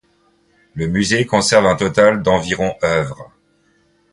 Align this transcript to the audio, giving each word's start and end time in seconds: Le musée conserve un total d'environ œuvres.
Le 0.73 0.87
musée 0.87 1.27
conserve 1.27 1.67
un 1.67 1.75
total 1.75 2.23
d'environ 2.23 2.73
œuvres. 2.83 3.31